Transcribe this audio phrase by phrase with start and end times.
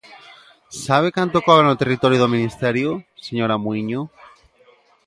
[0.85, 2.89] ¿Sabe canto cobran no territorio do Ministerio,
[3.27, 4.01] señora Muíño?